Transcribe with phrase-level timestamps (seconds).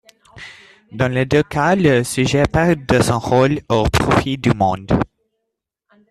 [0.91, 4.89] Dans les deux cas le sujet perd de son rôle au profit du monde.